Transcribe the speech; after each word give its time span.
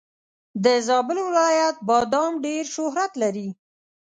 د 0.63 0.65
زابل 0.87 1.17
ولایت 1.29 1.75
بادم 1.87 2.31
ډېر 2.45 2.63
شهرت 2.75 3.11
لري. 3.23 3.49